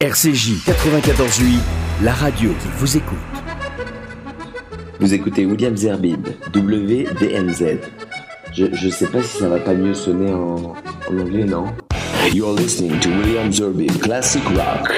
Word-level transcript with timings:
RCJ 0.00 0.62
94.8, 0.64 1.58
la 2.04 2.12
radio 2.12 2.50
qui 2.50 2.68
vous 2.76 2.96
écoute. 2.96 3.18
Vous 5.00 5.12
écoutez 5.12 5.44
William 5.44 5.76
Zerbib, 5.76 6.24
WDMZ. 6.54 7.80
Je, 8.52 8.66
je 8.72 8.88
sais 8.90 9.08
pas 9.08 9.20
si 9.20 9.38
ça 9.38 9.48
va 9.48 9.58
pas 9.58 9.74
mieux 9.74 9.94
sonner 9.94 10.32
en, 10.32 10.54
en 11.10 11.18
anglais, 11.18 11.42
non? 11.42 11.64
You're 12.32 12.54
listening 12.54 13.00
to 13.00 13.08
William 13.08 13.50
Zerbib, 13.52 13.90
Classic 13.98 14.44
Rock, 14.44 14.88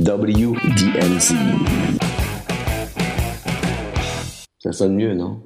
WDMZ. 0.00 1.32
Ça 4.62 4.72
sonne 4.72 4.96
mieux, 4.96 5.14
non? 5.14 5.40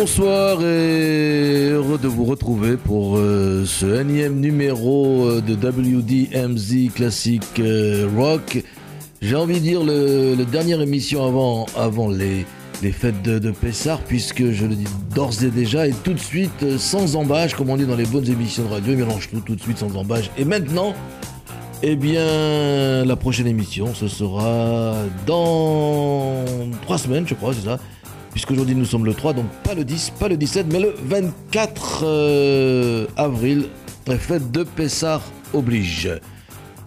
Bonsoir 0.00 0.62
et 0.62 1.70
heureux 1.70 1.98
de 1.98 2.06
vous 2.06 2.24
retrouver 2.24 2.76
pour 2.76 3.16
euh, 3.16 3.64
ce 3.66 4.00
énième 4.00 4.38
numéro 4.38 5.26
euh, 5.26 5.40
de 5.40 5.54
WDMZ 5.54 6.92
Classic 6.94 7.42
euh, 7.58 8.08
Rock. 8.16 8.62
J'ai 9.20 9.34
envie 9.34 9.54
de 9.54 9.58
dire 9.58 9.82
le, 9.82 10.36
dernière 10.44 10.80
émission 10.80 11.24
avant, 11.74 12.08
les, 12.10 12.46
fêtes 12.92 13.22
de, 13.22 13.40
de 13.40 13.50
Pessard, 13.50 13.98
puisque 14.02 14.52
je 14.52 14.66
le 14.66 14.76
dis 14.76 14.86
d'ores 15.16 15.42
et 15.42 15.50
déjà, 15.50 15.88
et 15.88 15.92
tout 16.04 16.12
de 16.12 16.20
suite, 16.20 16.78
sans 16.78 17.16
embâche, 17.16 17.56
comme 17.56 17.68
on 17.68 17.76
dit 17.76 17.84
dans 17.84 17.96
les 17.96 18.06
bonnes 18.06 18.30
émissions 18.30 18.62
de 18.66 18.68
radio, 18.68 18.92
il 18.92 18.98
mélange 18.98 19.28
tout 19.28 19.40
tout 19.40 19.56
de 19.56 19.60
suite 19.60 19.78
sans 19.78 19.96
embâche. 19.96 20.30
Et 20.38 20.44
maintenant, 20.44 20.94
eh 21.82 21.96
bien, 21.96 23.04
la 23.04 23.16
prochaine 23.16 23.48
émission, 23.48 23.92
ce 23.94 24.06
sera 24.06 24.94
dans 25.26 26.44
trois 26.82 26.98
semaines, 26.98 27.26
je 27.26 27.34
crois, 27.34 27.52
c'est 27.52 27.66
ça 27.66 27.80
puisqu'aujourd'hui 28.32 28.74
nous 28.74 28.84
sommes 28.84 29.04
le 29.04 29.14
3, 29.14 29.32
donc 29.32 29.46
pas 29.64 29.74
le 29.74 29.84
10, 29.84 30.12
pas 30.18 30.28
le 30.28 30.36
17, 30.36 30.66
mais 30.72 30.80
le 30.80 30.94
24 31.04 32.02
euh, 32.04 33.06
avril, 33.16 33.66
fête 34.16 34.50
de 34.50 34.62
Pessard 34.62 35.22
oblige. 35.52 36.10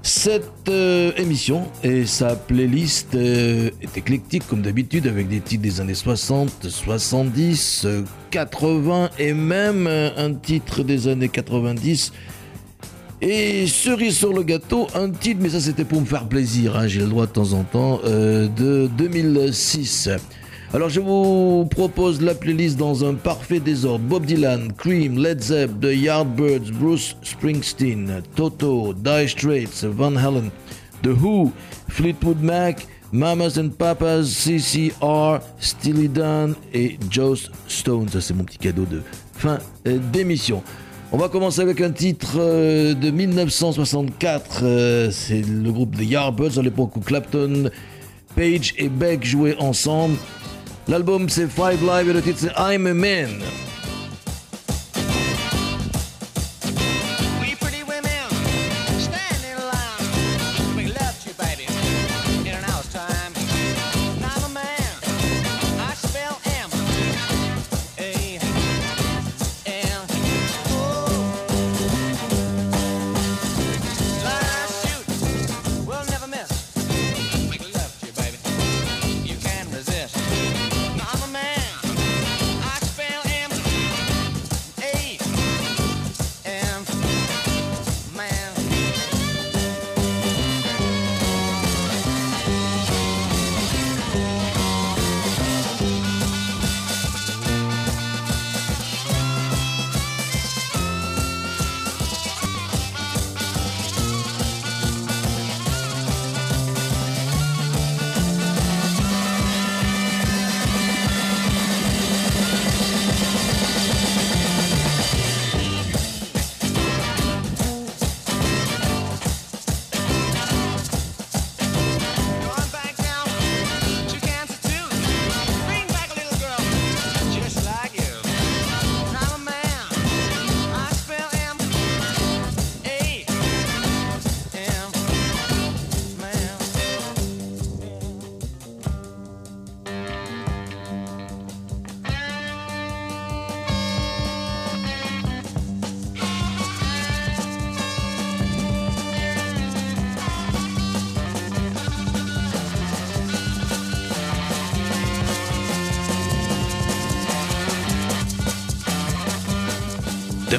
Cette 0.03 0.67
euh, 0.67 1.11
émission 1.15 1.67
et 1.83 2.07
sa 2.07 2.35
playlist 2.35 3.13
euh, 3.13 3.69
est 3.81 3.97
éclectique 3.97 4.47
comme 4.47 4.63
d'habitude 4.63 5.05
avec 5.05 5.27
des 5.27 5.41
titres 5.41 5.61
des 5.61 5.79
années 5.79 5.93
60, 5.93 6.67
70, 6.67 7.83
euh, 7.85 8.03
80 8.31 9.11
et 9.19 9.33
même 9.33 9.85
euh, 9.85 10.09
un 10.17 10.33
titre 10.33 10.81
des 10.81 11.07
années 11.07 11.29
90. 11.29 12.13
Et 13.21 13.67
cerise 13.67 14.17
sur 14.17 14.33
le 14.33 14.41
gâteau, 14.41 14.87
un 14.95 15.11
titre, 15.11 15.39
mais 15.39 15.49
ça 15.49 15.59
c'était 15.59 15.85
pour 15.85 16.01
me 16.01 16.07
faire 16.07 16.27
plaisir, 16.27 16.75
hein, 16.75 16.87
j'ai 16.87 17.01
le 17.01 17.07
droit 17.07 17.27
de 17.27 17.31
temps 17.31 17.53
en 17.53 17.61
temps, 17.63 17.99
de 18.03 18.89
2006. 18.97 20.09
Alors 20.73 20.87
je 20.87 21.01
vous 21.01 21.67
propose 21.69 22.21
la 22.21 22.33
playlist 22.33 22.77
dans 22.77 23.03
un 23.03 23.13
parfait 23.15 23.59
désordre. 23.59 24.05
Bob 24.05 24.25
Dylan, 24.25 24.71
Cream, 24.71 25.21
Led 25.21 25.41
Zepp, 25.41 25.81
The 25.81 25.93
Yardbirds, 25.93 26.71
Bruce 26.71 27.17
Springsteen, 27.23 28.21
Toto, 28.37 28.93
Dire 28.93 29.27
Straits, 29.27 29.83
Van 29.83 30.15
Halen, 30.15 30.49
The 31.03 31.07
Who, 31.07 31.51
Fleetwood 31.89 32.41
Mac, 32.41 32.87
Mamas 33.11 33.59
and 33.59 33.71
Papas, 33.77 34.23
CCR, 34.23 35.39
Steely 35.59 36.07
Dan 36.07 36.55
et 36.73 36.97
Joss 37.09 37.51
Stone. 37.67 38.07
Ça 38.07 38.21
c'est 38.21 38.33
mon 38.33 38.45
petit 38.45 38.57
cadeau 38.57 38.85
de 38.85 39.01
fin 39.33 39.59
euh, 39.87 39.99
d'émission. 40.13 40.63
On 41.11 41.17
va 41.17 41.27
commencer 41.27 41.59
avec 41.59 41.81
un 41.81 41.91
titre 41.91 42.35
euh, 42.37 42.93
de 42.93 43.11
1964. 43.11 44.61
euh, 44.63 45.11
c'est 45.11 45.41
le 45.41 45.69
groupe 45.69 45.97
The 45.97 46.09
Yardbirds 46.09 46.57
à 46.57 46.61
l'époque 46.61 46.95
où 46.95 47.01
Clapton, 47.01 47.69
Page 48.37 48.73
et 48.77 48.87
Beck 48.87 49.25
jouaient 49.25 49.57
ensemble. 49.59 50.15
L'album 50.91 51.29
c'est 51.29 51.47
Five 51.47 51.85
Live 51.85 52.09
et 52.09 52.13
le 52.13 52.21
titre 52.21 52.39
c'est 52.41 52.51
I'm 52.57 52.85
a 52.85 52.93
Man. 52.93 53.39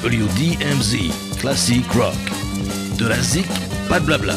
WDMZ 0.03 1.13
Classic 1.39 1.87
Rock. 1.93 2.17
De 2.99 3.07
la 3.07 3.21
zik, 3.23 3.47
pas 3.89 4.01
de 4.01 4.07
blabla. 4.07 4.35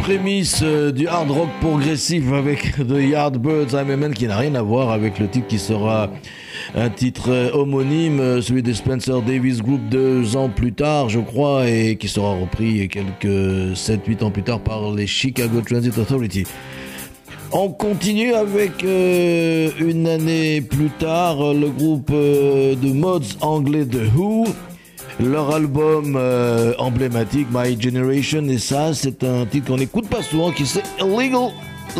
prémices 0.00 0.60
euh, 0.62 0.92
du 0.92 1.06
hard 1.06 1.30
rock 1.30 1.48
progressif 1.60 2.32
avec 2.32 2.74
The 2.76 3.02
Yardbirds 3.02 3.74
I'm 3.74 3.90
a 3.90 3.96
Man 3.96 4.14
qui 4.14 4.26
n'a 4.26 4.38
rien 4.38 4.54
à 4.54 4.62
voir 4.62 4.90
avec 4.90 5.18
le 5.18 5.28
titre 5.28 5.46
qui 5.46 5.58
sera 5.58 6.10
un 6.74 6.88
titre 6.88 7.30
euh, 7.30 7.50
homonyme, 7.52 8.18
euh, 8.18 8.40
celui 8.40 8.62
de 8.62 8.72
Spencer 8.72 9.20
Davis 9.20 9.60
Group 9.60 9.80
deux 9.90 10.36
ans 10.36 10.48
plus 10.48 10.72
tard, 10.72 11.10
je 11.10 11.20
crois, 11.20 11.68
et 11.68 11.96
qui 11.96 12.08
sera 12.08 12.32
repris 12.34 12.88
quelques 12.88 13.76
7-8 13.76 14.24
ans 14.24 14.30
plus 14.30 14.42
tard 14.42 14.60
par 14.60 14.90
les 14.90 15.06
Chicago 15.06 15.60
Transit 15.60 15.96
Authority. 15.98 16.44
On 17.52 17.68
continue 17.68 18.32
avec 18.32 18.82
une 18.82 20.06
année 20.06 20.60
plus 20.60 20.90
tard 20.98 21.52
le 21.52 21.68
groupe 21.68 22.12
de 22.12 22.92
mods 22.92 23.36
anglais 23.40 23.84
The 23.84 24.16
Who 24.16 24.46
leur 25.20 25.54
album 25.54 26.14
euh, 26.16 26.72
emblématique 26.78 27.48
My 27.52 27.80
Generation. 27.80 28.44
Et 28.48 28.58
ça, 28.58 28.94
c'est 28.94 29.22
un 29.24 29.46
titre 29.46 29.68
qu'on 29.68 29.76
n'écoute 29.76 30.08
pas 30.08 30.22
souvent 30.22 30.50
qui 30.50 30.66
c'est 30.66 30.82
Illegal 30.98 31.50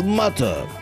Matter. 0.03 0.80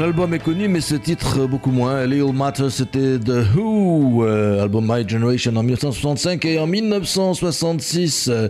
L'album 0.00 0.32
est 0.32 0.38
connu, 0.38 0.66
mais 0.66 0.80
ce 0.80 0.94
titre 0.94 1.40
euh, 1.40 1.46
beaucoup 1.46 1.70
moins. 1.70 2.06
Little 2.06 2.32
Matter, 2.32 2.70
c'était 2.70 3.18
The 3.18 3.54
Who, 3.54 4.24
euh, 4.24 4.62
album 4.62 4.86
My 4.88 5.06
Generation 5.06 5.54
en 5.56 5.62
1965 5.62 6.42
et 6.46 6.58
en 6.58 6.66
1966 6.66 8.28
euh, 8.28 8.48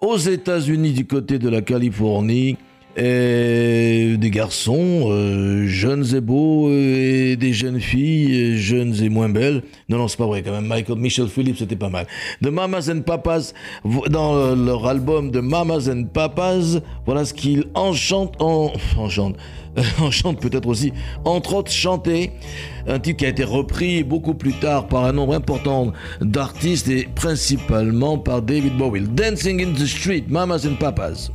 aux 0.00 0.16
États-Unis 0.16 0.90
du 0.90 1.06
côté 1.06 1.38
de 1.38 1.48
la 1.48 1.60
Californie 1.60 2.56
et 2.96 4.16
des 4.16 4.30
garçons 4.30 5.08
euh, 5.10 5.66
jeunes 5.66 6.14
et 6.14 6.20
beaux 6.20 6.68
euh, 6.68 7.32
et 7.32 7.36
des 7.36 7.52
jeunes 7.52 7.80
filles 7.80 8.54
euh, 8.54 8.56
jeunes 8.56 8.94
et 9.02 9.08
moins 9.08 9.28
belles. 9.28 9.62
Non, 9.88 9.98
non, 9.98 10.08
c'est 10.08 10.16
pas 10.16 10.26
vrai 10.26 10.42
quand 10.42 10.52
même. 10.52 10.66
Michael, 10.66 10.98
Michel 10.98 11.28
Phillips, 11.28 11.58
c'était 11.58 11.76
pas 11.76 11.90
mal. 11.90 12.06
De 12.40 12.48
Mamas 12.48 12.88
and 12.90 13.02
Papas, 13.02 13.52
dans 14.08 14.54
leur 14.54 14.86
album 14.86 15.30
de 15.30 15.40
Mamas 15.40 15.88
and 15.90 16.04
Papas, 16.12 16.80
voilà 17.04 17.24
ce 17.24 17.34
qu'ils 17.34 17.64
enchantent, 17.74 18.40
en, 18.40 18.72
enchantent, 18.98 19.36
enchantent 20.00 20.40
peut-être 20.40 20.66
aussi, 20.66 20.92
entre 21.24 21.54
autres 21.54 21.70
chanter. 21.70 22.32
Un 22.86 22.98
titre 22.98 23.18
qui 23.18 23.26
a 23.26 23.28
été 23.28 23.44
repris 23.44 24.04
beaucoup 24.04 24.34
plus 24.34 24.54
tard 24.54 24.86
par 24.86 25.04
un 25.04 25.12
nombre 25.12 25.34
important 25.34 25.92
d'artistes 26.20 26.88
et 26.88 27.08
principalement 27.14 28.16
par 28.16 28.40
David 28.40 28.76
Bowie. 28.78 29.02
Dancing 29.02 29.62
in 29.62 29.72
the 29.72 29.86
Street, 29.86 30.24
Mamas 30.28 30.66
and 30.66 30.76
Papas. 30.76 31.30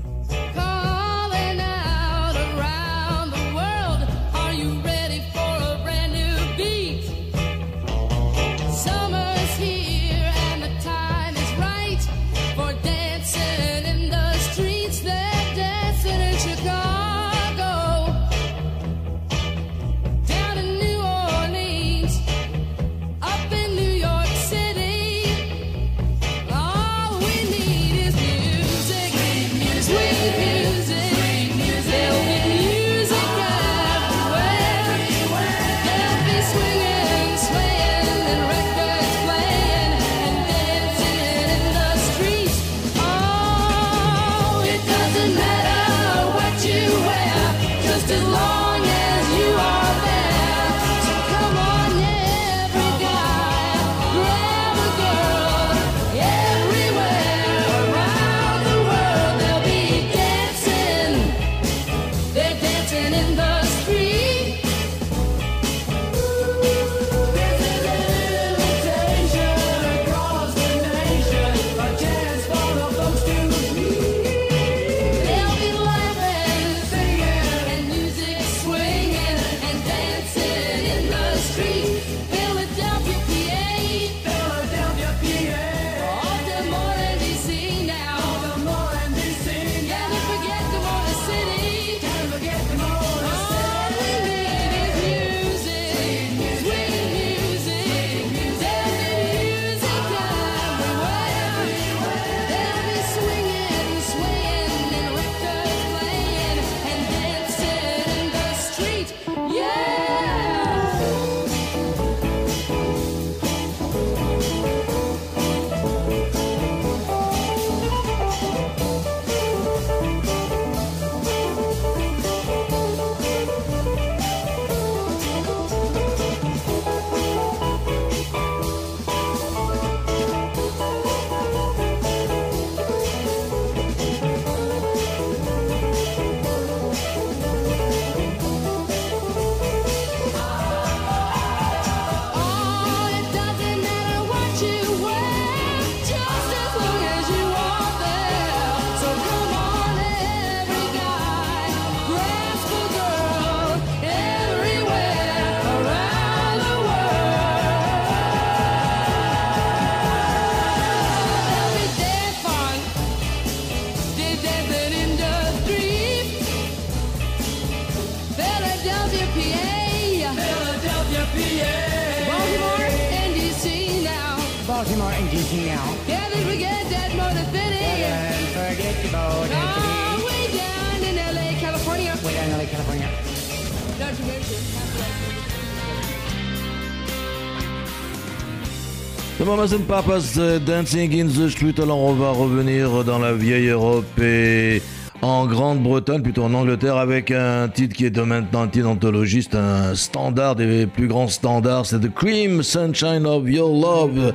Mamas 189.62 189.76
and 189.76 189.84
Papas 189.88 190.40
euh, 190.40 190.58
Dancing 190.58 191.14
in 191.14 191.28
the 191.28 191.48
Street. 191.48 191.76
Alors 191.78 192.00
on 192.00 192.14
va 192.14 192.32
revenir 192.32 193.04
dans 193.04 193.20
la 193.20 193.34
vieille 193.34 193.68
Europe 193.68 194.20
et 194.20 194.82
en 195.22 195.46
Grande-Bretagne, 195.46 196.24
plutôt 196.24 196.46
en 196.46 196.54
Angleterre, 196.56 196.98
avec 196.98 197.30
un 197.30 197.68
titre 197.68 197.96
qui 197.96 198.06
est 198.06 198.10
de 198.10 198.24
maintenant 198.24 198.64
un 198.64 198.68
titre 198.70 198.88
anthologiste, 198.88 199.54
un 199.54 199.94
standard 199.94 200.56
des 200.56 200.88
plus 200.88 201.08
grands 201.08 201.28
standards. 201.28 201.86
C'est 201.86 202.00
The 202.00 202.12
Cream 202.12 202.64
Sunshine 202.64 203.28
of 203.28 203.48
Your 203.48 203.70
Love 203.70 204.34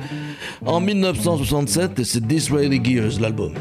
en 0.65 0.79
1967 0.79 1.99
et 1.99 2.03
c'est 2.05 2.25
Disraeli 2.25 2.79
Gears 2.81 3.19
l'album. 3.19 3.51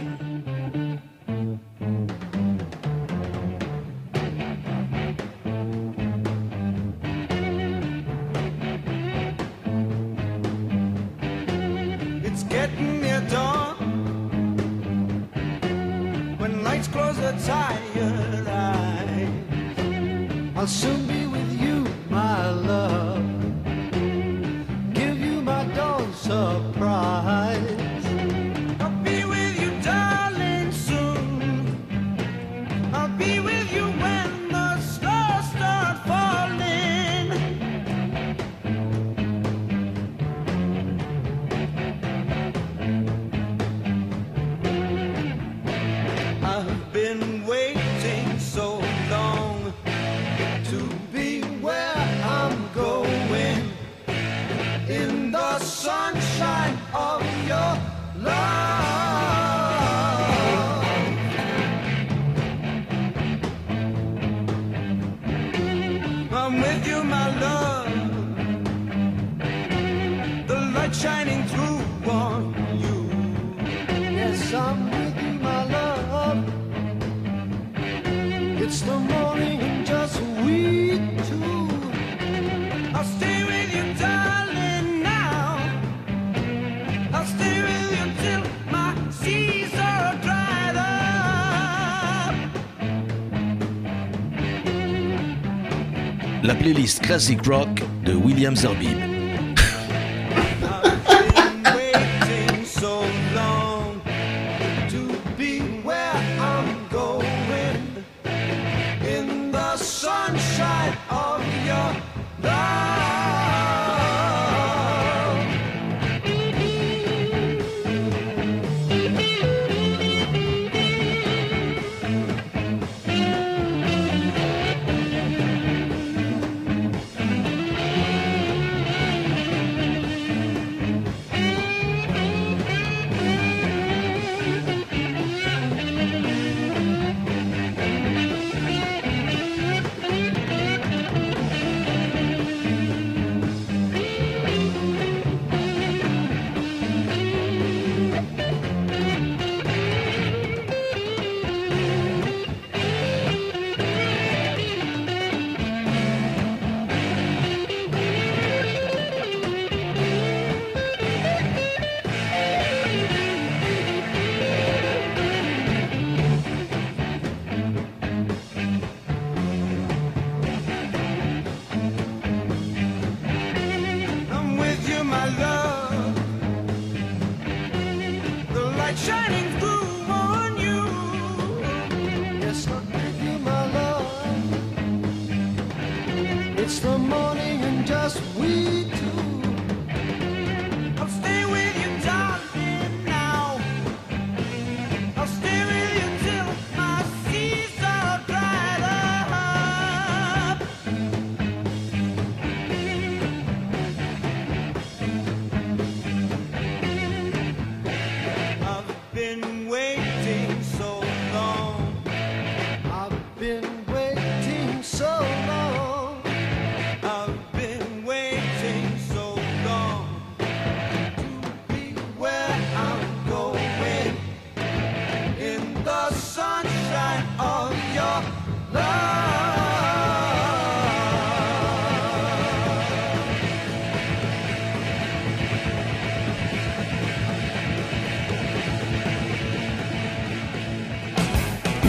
Playlist 96.86 97.02
Classic 97.02 97.46
Rock 97.46 97.82
de 98.04 98.14
William 98.14 98.54
Zerbib. 98.54 99.15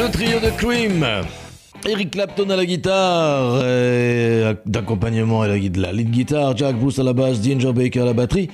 Le 0.07 0.13
trio 0.13 0.39
de 0.39 0.49
Cream. 0.51 1.05
Eric 1.85 2.11
Clapton 2.11 2.49
à 2.49 2.55
la 2.55 2.65
guitare, 2.65 3.61
d'accompagnement 4.65 5.41
à 5.41 5.49
la, 5.49 5.57
la 5.57 5.91
lead 5.91 6.11
guitare, 6.11 6.55
Jack 6.55 6.77
Bruce 6.77 6.97
à 6.99 7.03
la 7.03 7.11
basse, 7.11 7.43
Ginger 7.43 7.73
Baker 7.73 7.99
à 7.99 8.05
la 8.05 8.13
batterie. 8.13 8.47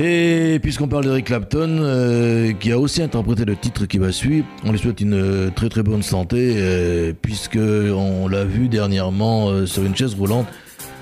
Et 0.00 0.58
puisqu'on 0.60 0.88
parle 0.88 1.04
d'Eric 1.04 1.26
Clapton, 1.26 1.78
euh, 1.80 2.52
qui 2.54 2.72
a 2.72 2.78
aussi 2.80 3.02
interprété 3.02 3.44
le 3.44 3.54
titre 3.54 3.86
qui 3.86 3.98
va 3.98 4.10
suivre, 4.10 4.46
on 4.64 4.72
lui 4.72 4.80
souhaite 4.80 5.00
une 5.00 5.52
très 5.54 5.68
très 5.68 5.84
bonne 5.84 6.02
santé, 6.02 6.54
euh, 6.56 7.12
puisque 7.22 7.56
on 7.56 8.26
l'a 8.26 8.44
vu 8.44 8.66
dernièrement 8.66 9.50
euh, 9.50 9.66
sur 9.66 9.84
une 9.84 9.94
chaise 9.94 10.14
roulante 10.14 10.46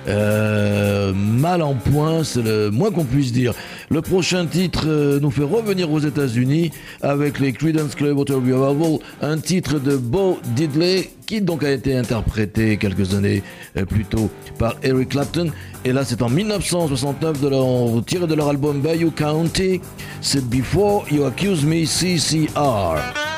euh, 0.09 1.13
mal 1.15 1.63
en 1.63 1.75
point, 1.75 2.25
c'est 2.25 2.43
le 2.43 2.71
moins 2.71 2.91
qu'on 2.91 3.05
puisse 3.05 3.33
dire. 3.33 3.55
Le 3.91 4.01
prochain 4.03 4.47
titre 4.47 4.85
euh, 4.87 5.21
nous 5.21 5.31
fait 5.31 5.45
revenir 5.45 5.91
aux 5.91 6.01
États-Unis 6.01 6.71
avec 7.03 7.39
les 7.39 7.53
Creedence 7.53 7.95
Clearwater 7.95 8.37
Revival, 8.37 8.99
un 9.21 9.39
titre 9.39 9.79
de 9.79 9.97
Bo 9.97 10.39
Diddley 10.57 11.11
qui 11.27 11.41
donc 11.41 11.63
a 11.63 11.71
été 11.71 11.97
interprété 11.97 12.77
quelques 12.77 13.15
années 13.15 13.43
euh, 13.77 13.85
plus 13.85 14.05
tôt 14.05 14.29
par 14.59 14.75
Eric 14.83 15.11
Clapton. 15.11 15.51
Et 15.85 15.93
là, 15.93 16.05
c'est 16.05 16.23
en 16.23 16.29
1969 16.29 17.41
de 17.41 17.49
leur, 17.49 18.05
tiré 18.05 18.27
de 18.27 18.35
leur 18.35 18.49
album 18.49 18.81
Bayou 18.81 19.11
County. 19.11 19.81
C'est 20.21 20.45
Before 20.49 21.07
You 21.11 21.25
Accuse 21.25 21.65
Me 21.65 21.85
CCR. 21.85 23.32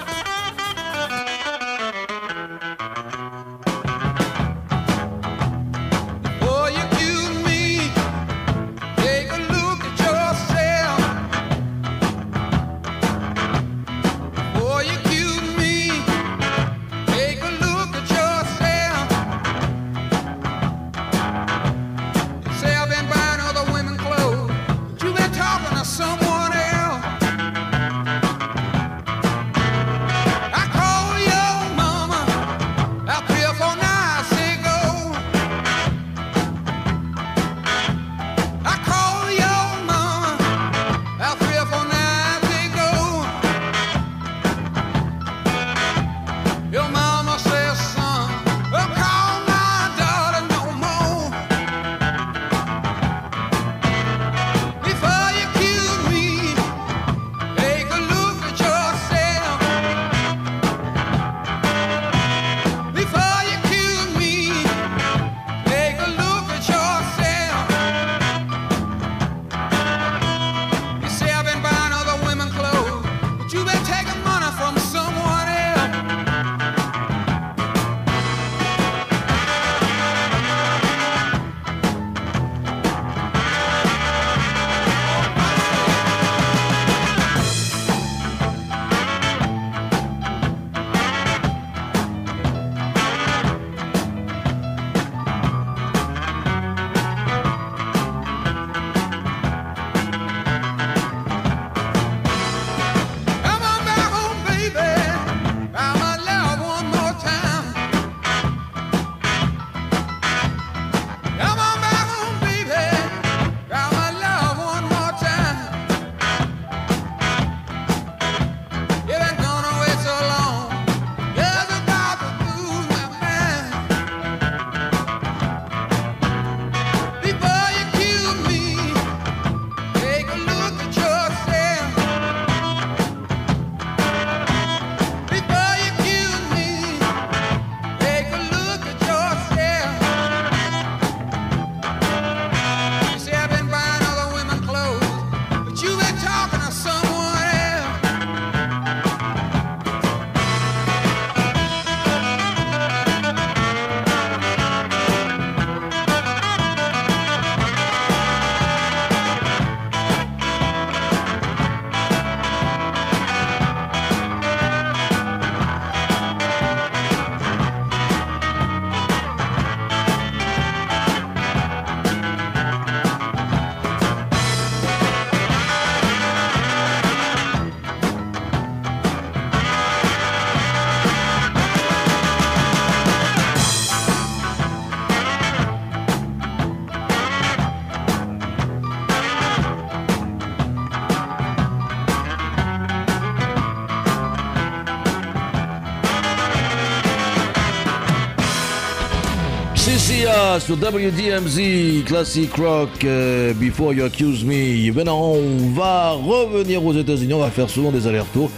Sur 200.61 200.77
WDMZ 200.77 202.05
Classic 202.05 202.55
Rock 202.55 203.05
euh, 203.05 203.53
Before 203.55 203.93
You 203.93 204.05
Accuse 204.05 204.45
Me. 204.45 204.93
Maintenant, 204.93 205.33
on 205.33 205.71
va 205.71 206.12
revenir 206.12 206.85
aux 206.85 206.93
États-Unis. 206.95 207.35
On 207.35 207.40
va 207.40 207.51
faire 207.51 207.69
souvent 207.69 207.90
des 207.90 208.07
allers-retours. 208.07 208.51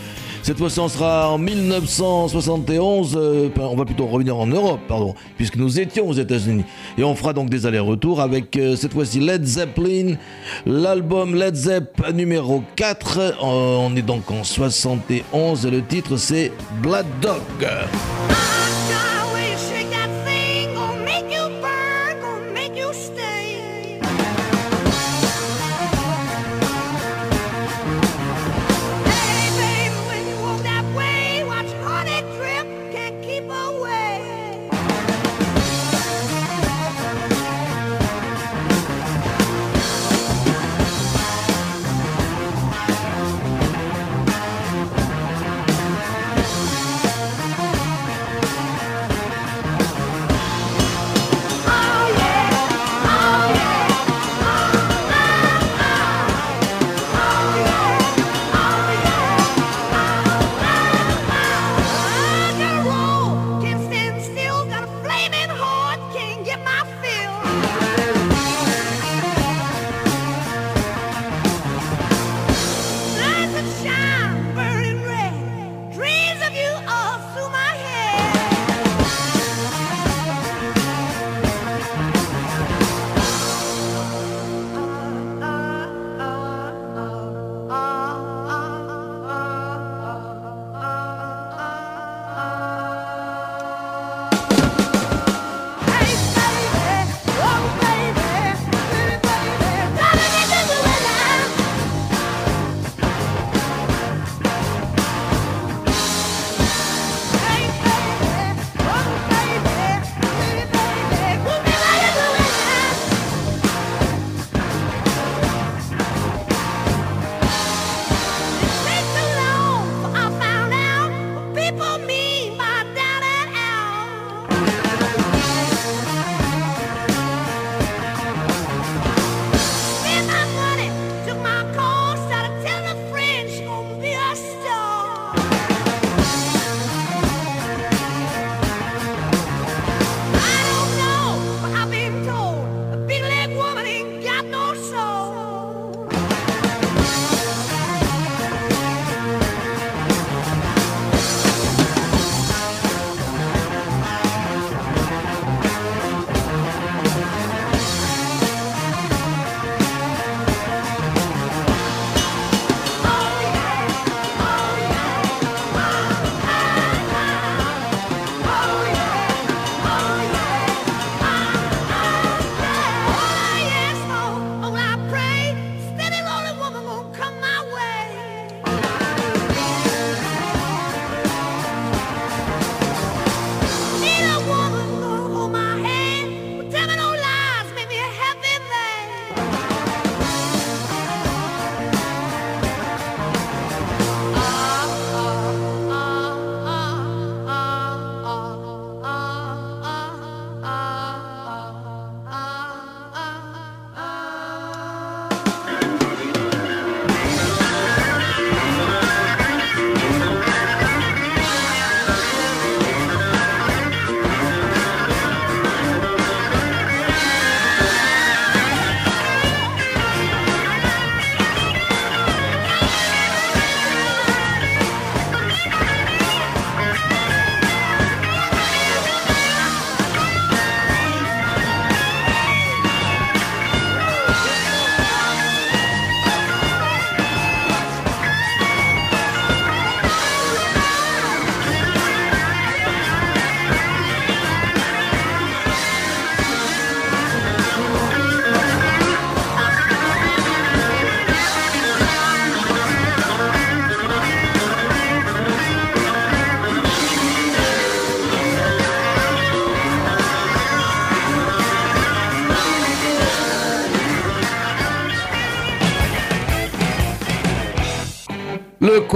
Cette 0.42 0.58
fois-ci, 0.58 0.78
on 0.78 0.88
sera 0.88 1.30
en 1.30 1.38
1971. 1.38 3.16
euh, 3.16 3.48
on 3.56 3.76
va 3.76 3.84
plutôt 3.84 4.06
revenir 4.06 4.36
en 4.36 4.46
Europe, 4.46 4.80
pardon, 4.86 5.14
puisque 5.36 5.56
nous 5.56 5.80
étions 5.80 6.06
aux 6.06 6.12
États-Unis. 6.12 6.64
Et 6.98 7.04
on 7.04 7.14
fera 7.14 7.32
donc 7.32 7.48
des 7.48 7.66
allers-retours 7.66 8.20
avec 8.20 8.56
euh, 8.56 8.76
cette 8.76 8.92
fois-ci 8.92 9.18
Led 9.18 9.44
Zeppelin, 9.44 10.16
l'album 10.66 11.34
Led 11.34 11.54
Zepp 11.54 12.12
numéro 12.12 12.62
4. 12.76 13.18
Euh, 13.18 13.32
on 13.42 13.96
est 13.96 14.02
donc 14.02 14.30
en 14.30 14.44
71 14.44 15.64
et 15.64 15.70
le 15.70 15.82
titre 15.82 16.16
c'est 16.16 16.52
Blood 16.82 17.06
Dog. 17.22 17.66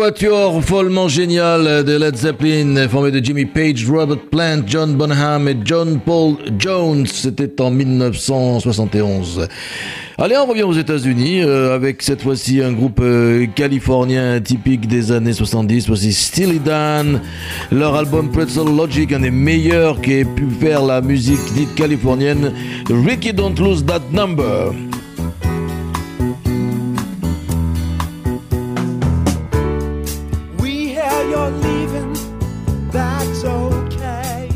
Quatuor 0.01 0.65
follement 0.65 1.09
génial 1.09 1.85
de 1.85 1.99
Led 1.99 2.17
Zeppelin, 2.17 2.89
formé 2.89 3.11
de 3.11 3.23
Jimmy 3.23 3.45
Page, 3.45 3.87
Robert 3.87 4.31
Plant, 4.31 4.63
John 4.67 4.95
Bonham 4.95 5.47
et 5.47 5.59
John 5.63 6.01
Paul 6.01 6.37
Jones, 6.59 7.07
c'était 7.07 7.61
en 7.61 7.71
1971. 7.71 9.47
Allez, 10.17 10.39
on 10.39 10.47
revient 10.47 10.63
aux 10.63 10.73
États-Unis 10.73 11.43
euh, 11.43 11.75
avec 11.75 12.01
cette 12.01 12.23
fois-ci 12.23 12.63
un 12.63 12.73
groupe 12.73 13.01
euh, 13.03 13.47
californien 13.55 14.41
typique 14.41 14.89
des 14.89 15.13
années 15.13 15.35
70, 15.35 15.89
voici 15.89 16.15
Steely 16.15 16.61
Dan. 16.61 17.21
Leur 17.71 17.95
album 17.95 18.31
Pretzel 18.31 18.75
Logic, 18.75 19.13
un 19.13 19.21
des 19.21 19.31
meilleurs 19.31 20.01
qui 20.01 20.15
ait 20.15 20.25
pu 20.25 20.47
faire 20.49 20.83
la 20.83 21.03
musique 21.03 21.53
dite 21.53 21.75
californienne. 21.75 22.55
Ricky 22.89 23.35
Don't 23.35 23.55
Lose 23.59 23.85
That 23.85 24.01
Number. 24.13 24.73
Okay. 33.51 34.49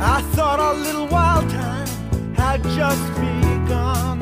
I 0.00 0.22
thought 0.34 0.58
our 0.60 0.74
little 0.74 1.06
wild 1.06 1.48
time 1.50 1.88
had 2.34 2.62
just 2.78 3.06
begun. 3.14 4.18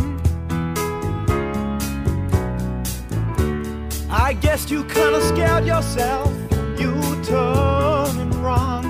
I 4.11 4.33
guess 4.45 4.71
you 4.71 4.85
kinda 4.85 5.21
scared 5.31 5.65
yourself, 5.67 6.33
you 6.81 6.93
turn 7.25 8.13
and 8.25 8.35
run. 8.49 8.85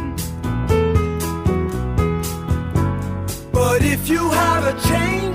But 3.53 3.83
if 3.83 4.09
you 4.09 4.31
have 4.31 4.65
a 4.73 4.75
change 4.89 5.28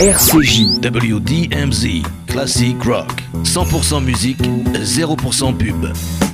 RCJ, 0.00 0.78
WDMZ, 0.80 2.02
Classic 2.28 2.76
Rock. 2.84 3.20
100% 3.42 4.00
musique, 4.00 4.38
0% 4.84 5.52
pub. 5.58 6.27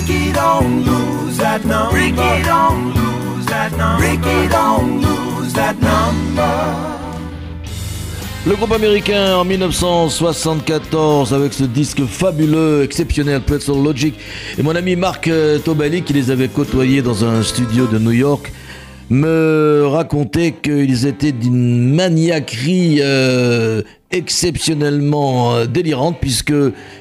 Ricky, 0.00 0.32
don't 0.32 0.82
lose 0.82 1.36
that 1.36 1.62
number. 1.66 1.94
Ricky, 1.94 2.42
don't 2.44 2.94
lose 2.94 3.44
that 3.46 3.70
number. 3.76 4.02
Ricky, 4.02 4.48
don't 4.48 5.02
lose 5.02 5.52
that 5.52 5.74
number. 5.74 6.74
Le 8.46 8.56
groupe 8.56 8.72
américain 8.72 9.36
en 9.36 9.44
1974 9.44 11.34
avec 11.34 11.52
ce 11.52 11.64
disque 11.64 12.02
fabuleux, 12.06 12.82
exceptionnel, 12.82 13.42
Pretzel 13.42 13.82
Logic. 13.82 14.14
Et 14.56 14.62
mon 14.62 14.74
ami 14.74 14.96
Marc 14.96 15.28
euh, 15.28 15.58
Tobali, 15.58 16.02
qui 16.02 16.14
les 16.14 16.30
avait 16.30 16.48
côtoyés 16.48 17.02
dans 17.02 17.22
un 17.26 17.42
studio 17.42 17.86
de 17.86 17.98
New 17.98 18.12
York, 18.12 18.50
me 19.10 19.84
racontait 19.86 20.52
qu'ils 20.52 21.06
étaient 21.06 21.32
d'une 21.32 21.94
maniaquerie 21.94 23.00
euh, 23.02 23.82
exceptionnellement 24.10 25.54
euh, 25.54 25.66
délirante 25.66 26.18
puisque 26.20 26.54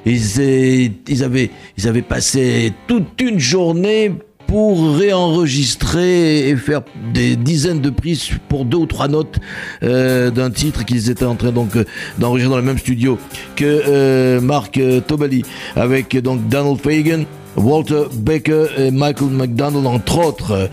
ils, 0.06 1.24
avaient, 1.24 2.02
passé 2.08 2.74
toute 2.88 3.22
une 3.22 3.40
journée 3.40 4.12
pour 4.50 4.96
réenregistrer 4.98 6.50
et 6.50 6.56
faire 6.56 6.82
des 7.14 7.36
dizaines 7.36 7.82
de 7.82 7.92
prises 7.92 8.32
pour 8.48 8.66
deux 8.66 8.78
ou 8.78 8.86
trois 8.88 9.08
notes 9.08 9.38
euh, 9.84 10.32
d'un 10.32 10.50
titre 10.50 10.86
qu'ils 10.86 11.12
étaient 11.12 11.26
en 11.26 11.36
train 11.36 11.52
donc 11.52 11.76
euh, 11.76 11.86
d'enregistrer 12.18 12.50
dans 12.50 12.58
le 12.58 12.64
même 12.64 12.80
studio 12.80 13.20
que 13.56 13.64
euh, 13.66 14.42
Marc 14.42 14.80
Tobali 15.06 15.44
avec 15.76 16.18
donc 16.18 16.48
Donald 16.48 16.80
Fagan 16.82 17.26
Walter 17.58 18.06
Baker 18.12 18.66
et 18.78 18.90
Michael 18.90 19.30
McDonald 19.30 19.86
entre 19.86 20.26
autres. 20.26 20.70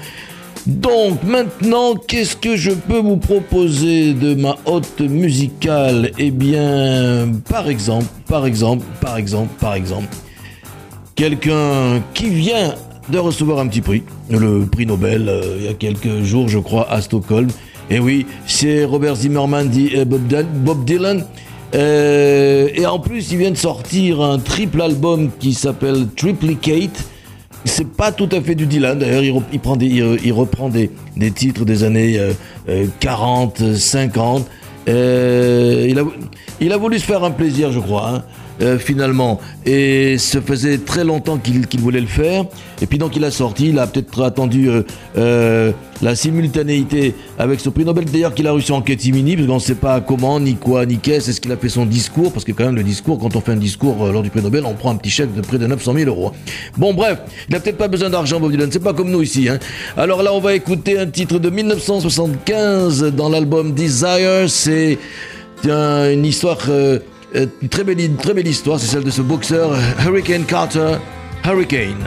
Donc 0.66 1.22
maintenant, 1.22 1.94
qu'est-ce 1.94 2.36
que 2.36 2.56
je 2.56 2.72
peux 2.72 2.98
vous 2.98 3.18
proposer 3.18 4.14
de 4.14 4.34
ma 4.34 4.56
haute 4.64 5.00
musicale? 5.00 6.10
Eh 6.18 6.32
bien, 6.32 7.28
par 7.48 7.68
exemple, 7.68 8.06
par 8.26 8.46
exemple, 8.46 8.84
par 9.00 9.16
exemple, 9.16 9.52
par 9.60 9.74
exemple, 9.74 10.08
quelqu'un 11.14 12.02
qui 12.14 12.30
vient 12.30 12.74
de 13.08 13.18
recevoir 13.18 13.60
un 13.60 13.68
petit 13.68 13.80
prix, 13.80 14.02
le 14.28 14.64
prix 14.66 14.86
Nobel, 14.86 15.28
euh, 15.28 15.56
il 15.58 15.64
y 15.66 15.68
a 15.68 15.74
quelques 15.74 16.22
jours, 16.22 16.48
je 16.48 16.58
crois, 16.58 16.90
à 16.90 17.00
Stockholm. 17.00 17.46
Et 17.88 18.00
oui, 18.00 18.26
c'est 18.48 18.84
Robert 18.84 19.14
Zimmerman 19.14 19.68
dit 19.68 19.90
euh, 19.94 20.04
Bob, 20.04 20.26
Dylan- 20.26 20.46
Bob 20.52 20.84
Dylan. 20.84 21.24
Euh, 21.76 22.68
et 22.74 22.86
en 22.86 22.98
plus, 22.98 23.30
il 23.30 23.38
vient 23.38 23.52
de 23.52 23.56
sortir 23.56 24.20
un 24.20 24.38
triple 24.40 24.82
album 24.82 25.30
qui 25.38 25.54
s'appelle 25.54 26.08
Triplicate. 26.16 27.04
C'est 27.66 27.88
pas 27.88 28.12
tout 28.12 28.28
à 28.30 28.40
fait 28.40 28.54
du 28.54 28.66
Dylan, 28.66 28.98
d'ailleurs, 28.98 29.22
il, 29.22 29.32
reprend 30.32 30.68
des, 30.68 30.90
titres 31.34 31.64
des 31.64 31.82
années 31.82 32.16
euh, 32.16 32.32
euh, 32.68 32.86
40, 33.00 33.74
50. 33.74 34.46
Euh, 34.88 35.86
il, 35.88 35.98
a, 35.98 36.04
il 36.60 36.72
a 36.72 36.76
voulu 36.76 36.98
se 37.00 37.04
faire 37.04 37.24
un 37.24 37.32
plaisir, 37.32 37.72
je 37.72 37.80
crois, 37.80 38.08
hein, 38.08 38.24
euh, 38.62 38.78
finalement. 38.78 39.40
Et 39.64 40.18
ça 40.18 40.40
faisait 40.40 40.78
très 40.78 41.04
longtemps 41.04 41.38
qu'il 41.38 41.66
qu'il 41.66 41.80
voulait 41.80 42.00
le 42.00 42.06
faire. 42.06 42.44
Et 42.80 42.86
puis 42.86 42.98
donc 42.98 43.16
il 43.16 43.24
a 43.24 43.30
sorti, 43.30 43.68
il 43.70 43.78
a 43.78 43.86
peut-être 43.86 44.22
attendu 44.22 44.68
euh, 44.68 44.82
euh, 45.16 45.72
la 46.02 46.14
simultanéité 46.14 47.14
avec 47.38 47.58
ce 47.60 47.70
prix 47.70 47.84
Nobel, 47.86 48.04
d'ailleurs 48.04 48.34
qu'il 48.34 48.46
a 48.46 48.52
reçu 48.52 48.72
en 48.72 48.82
catimini, 48.82 49.34
parce 49.34 49.48
qu'on 49.48 49.54
ne 49.54 49.58
sait 49.60 49.74
pas 49.76 50.00
comment, 50.02 50.38
ni 50.38 50.54
quoi, 50.56 50.84
ni 50.84 50.98
qu'est-ce, 50.98 51.30
est-ce 51.30 51.40
qu'il 51.40 51.52
a 51.52 51.56
fait 51.56 51.70
son 51.70 51.86
discours, 51.86 52.32
parce 52.32 52.44
que 52.44 52.52
quand 52.52 52.66
même 52.66 52.76
le 52.76 52.82
discours, 52.82 53.18
quand 53.18 53.34
on 53.34 53.40
fait 53.40 53.52
un 53.52 53.56
discours 53.56 54.04
euh, 54.04 54.12
lors 54.12 54.22
du 54.22 54.28
prix 54.28 54.42
Nobel, 54.42 54.64
on 54.66 54.74
prend 54.74 54.90
un 54.90 54.96
petit 54.96 55.08
chèque 55.10 55.34
de 55.34 55.40
près 55.40 55.56
de 55.58 55.66
900 55.66 55.94
000 55.94 56.08
euros. 56.10 56.32
Bon 56.76 56.92
bref, 56.92 57.18
il 57.48 57.54
n'a 57.54 57.60
peut-être 57.60 57.78
pas 57.78 57.88
besoin 57.88 58.10
d'argent, 58.10 58.38
Bob 58.40 58.50
Dylan, 58.50 58.68
c'est 58.70 58.78
pas 58.82 58.92
comme 58.92 59.10
nous 59.10 59.22
ici. 59.22 59.48
Hein. 59.48 59.58
Alors 59.96 60.22
là, 60.22 60.34
on 60.34 60.40
va 60.40 60.54
écouter 60.54 60.98
un 60.98 61.06
titre 61.06 61.38
de 61.38 61.48
1975 61.48 63.12
dans 63.16 63.28
l'album 63.28 63.72
Desire, 63.72 64.48
c'est 64.48 64.98
un- 65.68 66.10
une 66.12 66.24
histoire, 66.26 66.58
euh, 66.68 66.98
une 67.34 67.68
très 67.68 67.84
belle, 67.84 67.96
belle 68.34 68.46
histoire, 68.46 68.78
c'est 68.78 68.86
celle 68.86 69.04
de 69.04 69.10
ce 69.10 69.22
boxeur 69.22 69.72
euh, 69.72 70.04
Hurricane 70.04 70.44
Carter, 70.44 70.96
Hurricane. 71.44 72.06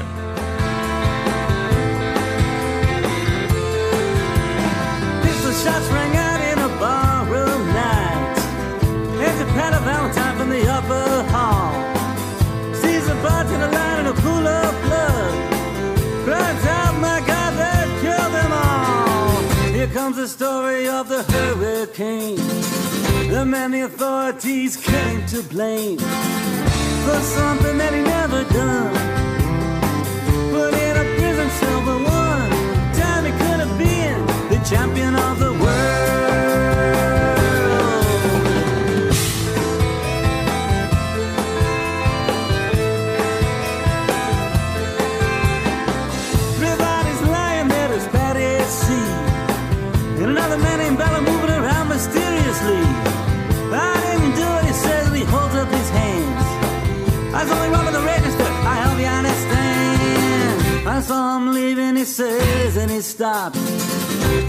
Comes 19.93 20.15
the 20.15 20.27
story 20.27 20.87
of 20.87 21.09
the 21.09 21.23
hurricane. 21.23 22.88
The 23.29 23.45
many 23.45 23.81
authorities 23.81 24.75
came 24.75 25.23
to 25.27 25.43
blame 25.43 25.99
for 25.99 27.19
something 27.37 27.77
that 27.77 27.93
he 27.93 28.01
never 28.01 28.43
done. 28.45 28.93
Put 30.49 30.73
in 30.73 30.97
a 30.97 31.05
prison 31.15 31.49
cell 31.51 31.81
for 31.83 31.99
one 32.03 32.49
time 32.93 33.25
he 33.25 33.31
could 33.31 33.59
have 33.63 33.77
been 33.77 34.25
the 34.49 34.59
champion 34.67 35.13
of 35.13 35.39
the 35.39 35.53
world. 35.53 37.38
Understand. 60.99 60.99
I 60.99 61.01
saw 61.01 61.37
him 61.37 61.53
leaving, 61.53 61.95
he 61.95 62.05
says, 62.05 62.77
and 62.77 62.91
he 62.91 63.01
stops. 63.01 63.59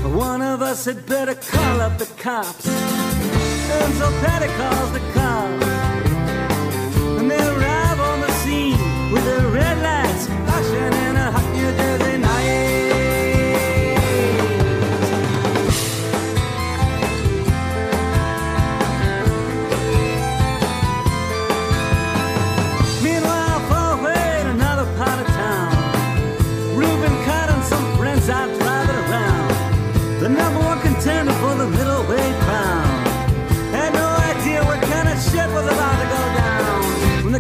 One 0.04 0.42
of 0.42 0.62
us 0.62 0.84
had 0.84 1.06
better 1.06 1.34
call 1.34 1.80
up 1.80 1.98
the 1.98 2.06
cops. 2.22 2.66
And 2.66 3.94
so 3.94 4.10
Patty 4.20 4.48
calls 4.58 4.92
the 4.92 5.00
cops. 5.12 5.66
And 7.18 7.30
they 7.30 7.38
arrive 7.38 8.00
on 8.00 8.20
the 8.20 8.30
scene 8.42 8.78
with 9.12 9.24
their 9.24 9.48
red 9.48 9.78
lights 9.82 10.26
flashing 10.26 10.92
in 11.06 11.16
a 11.16 11.30
hot 11.30 11.48
New 11.54 11.70
Jersey 11.76 12.09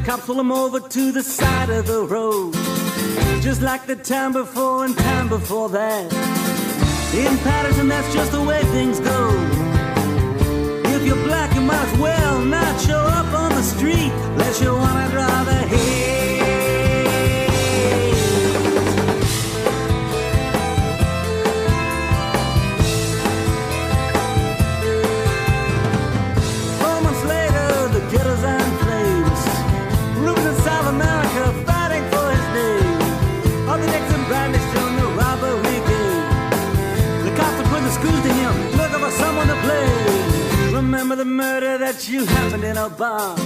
the 0.00 0.06
cops 0.06 0.26
pull 0.26 0.38
him 0.38 0.52
over 0.52 0.80
to 0.80 1.12
the 1.12 1.22
side 1.22 1.70
of 1.70 1.86
the 1.86 2.02
road, 2.04 2.54
just 3.42 3.62
like 3.62 3.86
the 3.86 3.96
time 3.96 4.32
before 4.32 4.84
and 4.84 4.96
time 4.96 5.28
before 5.28 5.68
that. 5.68 6.04
In 7.14 7.36
Patterson, 7.38 7.88
that's 7.88 8.12
just 8.12 8.32
the 8.32 8.42
way 8.42 8.62
things 8.74 9.00
go. 9.00 9.30
If 10.94 11.04
you're 11.04 11.24
black, 11.24 11.54
you 11.54 11.62
might 11.62 11.88
as 11.88 11.98
well 11.98 12.40
not 12.40 12.80
show 12.80 12.98
up 12.98 13.32
on 13.34 13.50
the 13.50 13.62
street 13.62 14.12
unless 14.32 14.60
you 14.60 14.72
wanna 14.72 15.08
drive 15.10 15.48
ahead. 15.48 16.19
Murder 41.30 41.78
that 41.78 42.08
you 42.08 42.26
happened 42.26 42.64
in 42.64 42.76
a 42.76 42.88
bar. 42.90 43.36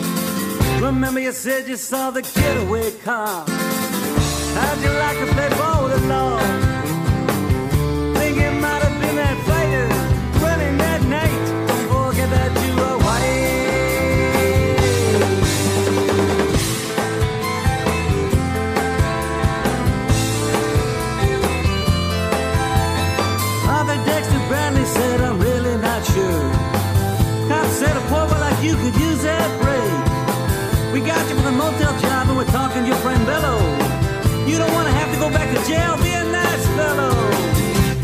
Remember 0.80 1.20
you 1.20 1.32
said 1.32 1.68
you 1.68 1.76
saw 1.76 2.10
the 2.10 2.22
getaway 2.22 2.90
car. 3.04 3.44
How'd 3.46 4.82
you 4.82 4.92
like 5.04 5.18
to 5.18 5.26
play 5.34 5.48
ball 5.50 5.84
with 5.84 6.04
motel 31.54 31.98
job 32.00 32.28
and 32.28 32.36
we're 32.36 32.44
talking 32.46 32.82
to 32.82 32.88
your 32.88 32.98
friend 32.98 33.24
Bello. 33.26 33.56
You 34.46 34.58
don't 34.58 34.72
want 34.72 34.86
to 34.88 34.94
have 34.94 35.10
to 35.14 35.18
go 35.18 35.28
back 35.30 35.48
to 35.54 35.60
jail, 35.68 35.96
be 36.02 36.12
a 36.12 36.24
nice 36.24 36.66
fellow. 36.78 37.14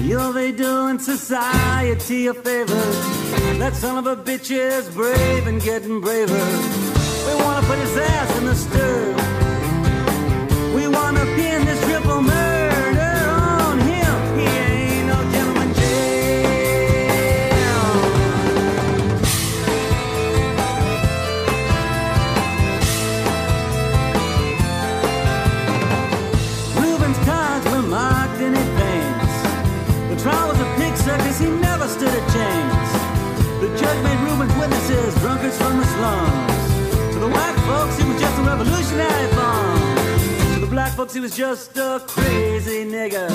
You'll 0.00 0.32
be 0.32 0.52
doing 0.52 0.98
society 0.98 2.28
a 2.28 2.34
favor. 2.34 2.84
That 3.58 3.74
son 3.74 3.98
of 3.98 4.06
a 4.06 4.16
bitch 4.16 4.50
is 4.50 4.88
brave 4.90 5.46
and 5.46 5.60
getting 5.60 6.00
braver. 6.00 6.44
We 7.26 7.34
want 7.42 7.60
to 7.60 7.66
put 7.70 7.78
his 7.78 7.96
ass 7.96 8.38
in 8.38 8.44
the 8.46 8.54
stir. 8.54 9.14
We 10.74 10.88
want 10.88 11.16
to 11.18 11.24
pin 11.36 11.59
Reuben's 34.90 35.14
drunkards 35.20 35.56
from 35.56 35.78
the 35.78 35.84
slums. 35.84 37.14
To 37.14 37.18
the 37.20 37.28
white 37.28 37.58
folks, 37.68 37.96
he 37.98 38.04
was 38.08 38.20
just 38.20 38.38
a 38.38 38.42
revolutionary 38.42 39.28
bomb. 39.34 39.96
To 40.54 40.60
the 40.60 40.66
black 40.66 40.92
folks 40.96 41.14
he 41.14 41.20
was 41.20 41.36
just 41.36 41.76
a 41.76 42.02
crazy 42.06 42.84
nigger. 42.84 43.30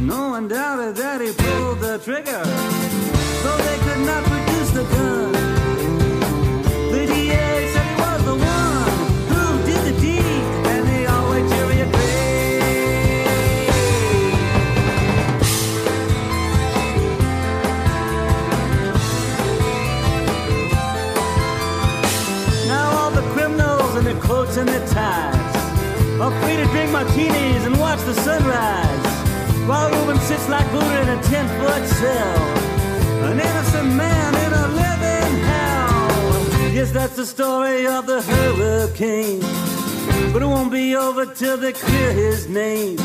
No 0.00 0.28
one 0.30 0.48
doubted 0.48 0.96
that 0.96 1.20
he 1.20 1.32
pulled 1.32 1.80
the 1.80 1.98
trigger, 1.98 2.42
so 3.42 3.50
they 3.66 3.78
could 3.84 4.02
not 4.06 4.22
produce 4.24 4.70
the 4.70 4.84
gun. 4.94 5.32
The 6.92 7.06
DA 7.06 7.72
said 7.72 7.86
he 7.86 7.94
was 8.02 8.24
the 8.24 8.36
one 8.36 8.65
their 24.16 24.24
coats 24.24 24.56
and 24.56 24.68
their 24.68 24.86
ties 24.88 25.56
are 26.20 26.30
free 26.42 26.56
to 26.56 26.64
drink 26.66 26.90
martinis 26.90 27.64
and 27.66 27.78
watch 27.78 28.00
the 28.00 28.14
sunrise. 28.14 29.06
While 29.68 29.90
Reuben 29.90 30.18
sits 30.20 30.48
like 30.48 30.70
Buddha 30.72 31.02
in 31.02 31.08
a 31.08 31.22
ten-foot 31.22 31.86
cell. 31.86 32.38
An 33.30 33.40
innocent 33.40 33.94
man 33.94 34.34
in 34.44 34.52
a 34.52 34.66
living 34.82 35.34
hell. 35.50 36.72
Yes, 36.72 36.92
that's 36.92 37.16
the 37.16 37.26
story 37.26 37.86
of 37.86 38.06
the 38.06 38.22
hurricane. 38.22 39.40
But 40.32 40.42
it 40.42 40.46
won't 40.46 40.70
be 40.70 40.94
over 40.94 41.26
till 41.26 41.56
they 41.56 41.72
clear 41.72 42.12
his 42.12 42.48
name. 42.48 42.96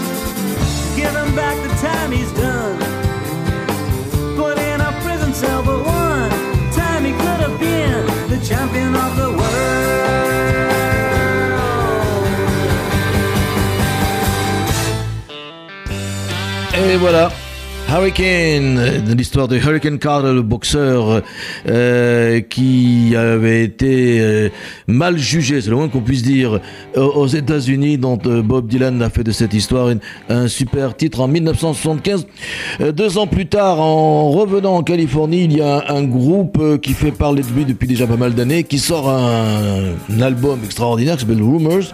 Give 0.95 1.13
him 1.21 1.35
back 1.35 1.57
the 1.67 1.73
time 1.87 2.11
he's 2.11 2.31
done. 2.33 2.77
Put 4.37 4.57
in 4.59 4.81
a 4.81 4.91
prison 5.03 5.33
cell, 5.33 5.63
but 5.63 5.83
one 5.85 6.31
time 6.71 7.03
he 7.03 7.11
could 7.11 7.41
have 7.45 7.59
been 7.59 8.05
the 8.29 8.39
champion 8.45 8.95
of 8.95 9.10
Et 16.89 16.97
voilà. 16.97 17.29
Hurricane, 17.89 19.05
l'histoire 19.17 19.47
de 19.47 19.57
Hurricane 19.57 19.99
Carter, 19.99 20.33
le 20.33 20.41
boxeur 20.41 21.21
euh, 21.67 22.39
qui 22.39 23.13
avait 23.17 23.65
été 23.65 24.21
euh, 24.21 24.49
mal 24.87 25.17
jugé, 25.17 25.59
c'est 25.59 25.69
le 25.69 25.75
moins 25.75 25.89
qu'on 25.89 25.99
puisse 25.99 26.23
dire, 26.23 26.61
euh, 26.95 27.01
aux 27.01 27.27
États-Unis, 27.27 27.97
dont 27.97 28.15
Bob 28.15 28.67
Dylan 28.67 29.01
a 29.01 29.09
fait 29.09 29.23
de 29.23 29.31
cette 29.31 29.53
histoire 29.53 29.89
un 30.29 30.47
super 30.47 30.95
titre 30.95 31.19
en 31.19 31.27
1975. 31.27 32.27
Euh, 32.79 32.91
deux 32.93 33.17
ans 33.17 33.27
plus 33.27 33.47
tard, 33.47 33.81
en 33.81 34.31
revenant 34.31 34.77
en 34.77 34.83
Californie, 34.83 35.43
il 35.43 35.57
y 35.57 35.61
a 35.61 35.83
un, 35.89 36.03
groupe 36.03 36.79
qui 36.81 36.93
fait 36.93 37.11
parler 37.11 37.43
de 37.43 37.49
lui 37.49 37.65
depuis 37.65 37.87
déjà 37.87 38.07
pas 38.07 38.17
mal 38.17 38.33
d'années, 38.33 38.63
qui 38.63 38.79
sort 38.79 39.09
un, 39.09 39.95
un 40.09 40.21
album 40.21 40.59
extraordinaire 40.63 41.15
qui 41.15 41.21
s'appelle 41.21 41.43
Rumors 41.43 41.93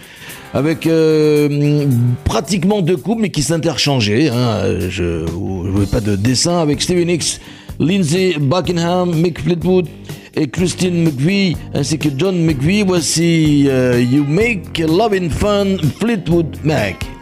avec 0.53 0.87
euh, 0.87 1.85
pratiquement 2.25 2.81
deux 2.81 2.97
couples 2.97 3.21
mais 3.21 3.29
qui 3.29 3.43
s'interchangeaient. 3.43 4.29
Hein. 4.29 4.89
Je 4.89 5.25
ne 5.25 5.85
pas 5.85 6.01
de 6.01 6.15
dessin 6.15 6.59
avec 6.59 6.81
Stevie 6.81 7.05
Nicks, 7.05 7.39
Lindsay 7.79 8.35
Buckingham, 8.39 9.13
Mick 9.15 9.41
Fleetwood 9.41 9.87
et 10.35 10.47
Christine 10.47 11.03
McVie 11.03 11.57
ainsi 11.73 11.97
que 11.97 12.09
John 12.15 12.37
McVie. 12.43 12.83
Voici 12.83 13.65
euh, 13.67 14.01
You 14.01 14.23
Make 14.27 14.79
Loving 14.79 15.29
Fun 15.29 15.77
Fleetwood 15.99 16.57
Mac. 16.63 17.16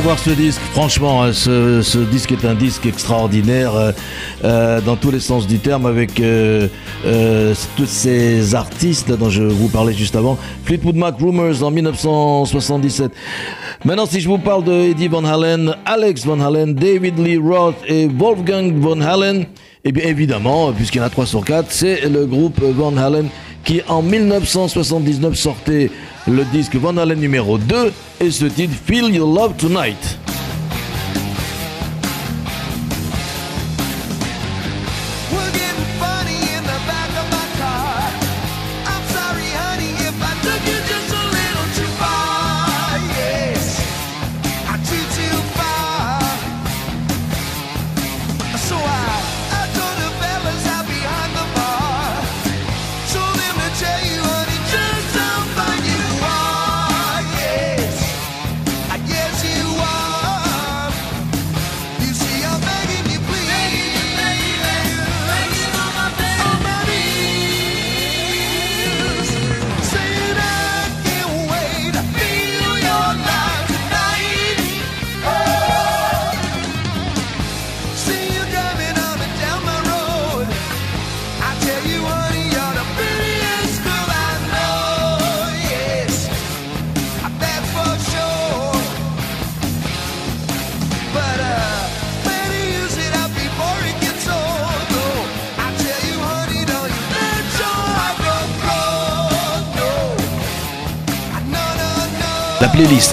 avoir 0.00 0.18
ce 0.18 0.30
disque. 0.30 0.62
Franchement, 0.72 1.24
hein, 1.24 1.32
ce, 1.34 1.98
disque 2.10 2.32
est 2.32 2.46
un 2.46 2.54
disque 2.54 2.86
extraordinaire 2.86 3.74
euh, 3.74 3.92
euh, 4.44 4.80
dans 4.80 4.96
tous 4.96 5.10
les 5.10 5.20
sens 5.20 5.46
du 5.46 5.58
terme 5.58 5.84
avec 5.84 6.18
euh, 6.20 6.68
tous 7.76 7.84
ces 7.84 8.54
artistes 8.54 9.12
dont 9.12 9.28
je 9.28 9.42
vous 9.42 9.68
parlais 9.68 9.92
juste 9.92 10.16
avant. 10.16 10.38
Fleetwood 10.64 10.96
Mac 10.96 11.16
Rumors 11.20 11.62
en 11.62 11.70
1977. 11.70 13.12
Maintenant, 13.84 14.06
si 14.06 14.20
je 14.20 14.28
vous 14.28 14.38
parle 14.38 14.64
de 14.64 14.72
Eddie 14.72 15.08
Van 15.08 15.22
Halen, 15.22 15.74
Alex 15.84 16.24
Van 16.24 16.40
Halen, 16.40 16.74
David 16.74 17.18
Lee 17.18 17.36
Roth 17.36 17.76
et 17.86 18.08
Wolfgang 18.08 18.72
Van 18.76 19.02
Halen, 19.02 19.44
eh 19.84 19.92
bien 19.92 20.06
évidemment, 20.06 20.72
puisqu'il 20.72 20.98
y 20.98 21.00
en 21.02 21.04
a 21.04 21.10
3 21.10 21.26
sur 21.26 21.44
4, 21.44 21.66
c'est 21.68 22.08
le 22.08 22.24
groupe 22.24 22.58
Van 22.62 22.96
Halen 22.96 23.28
qui 23.64 23.82
en 23.88 24.00
1979 24.00 25.34
sortait 25.34 25.90
le 26.26 26.44
disque 26.44 26.76
Van 26.76 26.96
Halen 26.96 27.18
numéro 27.18 27.58
2 27.58 27.92
et 28.20 28.30
ce 28.30 28.44
titre 28.44 28.74
Feel 28.86 29.14
Your 29.14 29.32
Love 29.32 29.54
Tonight. 29.56 30.18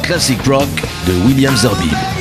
classic 0.07 0.41
rock 0.45 0.69
de 1.05 1.11
William 1.25 1.55
Zorbib. 1.57 2.16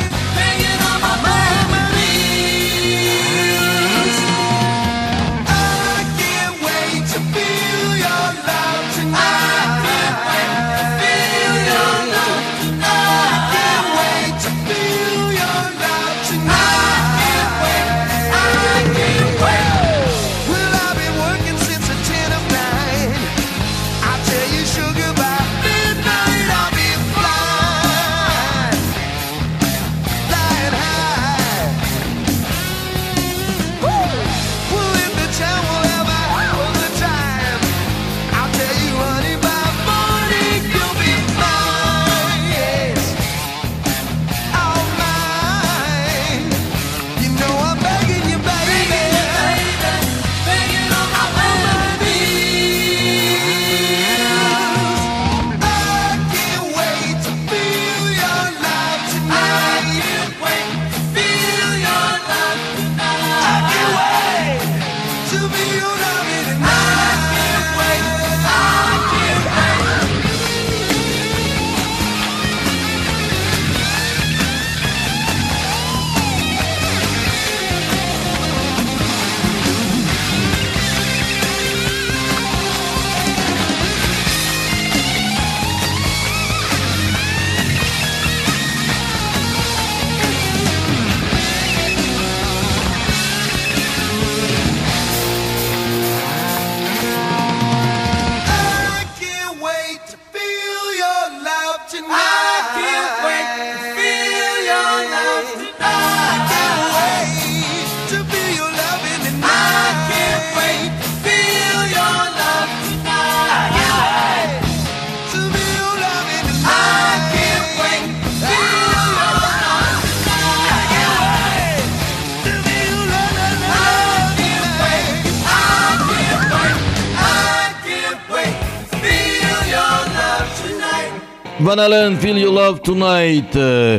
Van 131.67 131.79
Halen, 131.79 132.17
Feel 132.19 132.39
Your 132.39 132.53
Love 132.55 132.81
Tonight. 132.81 133.57
Euh, 133.57 133.99